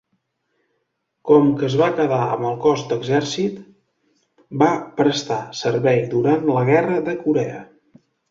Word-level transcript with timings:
Com 1.31 1.49
que 1.59 1.65
es 1.67 1.75
va 1.81 1.89
quedar 1.99 2.21
amb 2.37 2.47
el 2.51 2.57
cos 2.63 2.85
d'exèrcit, 2.93 3.59
va 4.65 4.71
prestar 5.03 5.39
servei 5.61 6.01
durant 6.17 6.51
la 6.59 6.67
guerra 6.73 6.99
de 7.11 7.17
Corea. 7.27 7.63